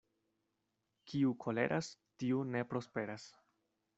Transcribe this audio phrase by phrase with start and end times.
[1.11, 1.91] Kiu koleras,
[2.23, 3.29] tiu ne prosperas.